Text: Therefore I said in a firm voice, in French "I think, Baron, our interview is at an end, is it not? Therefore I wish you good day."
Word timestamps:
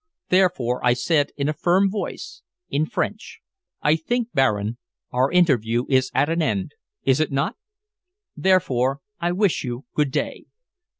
Therefore 0.29 0.83
I 0.83 0.93
said 0.93 1.29
in 1.37 1.47
a 1.47 1.53
firm 1.53 1.87
voice, 1.87 2.41
in 2.71 2.87
French 2.87 3.39
"I 3.83 3.95
think, 3.95 4.29
Baron, 4.33 4.79
our 5.11 5.31
interview 5.31 5.83
is 5.89 6.09
at 6.15 6.27
an 6.27 6.41
end, 6.41 6.73
is 7.03 7.19
it 7.19 7.31
not? 7.31 7.55
Therefore 8.35 9.01
I 9.19 9.31
wish 9.31 9.63
you 9.63 9.85
good 9.93 10.09
day." 10.11 10.45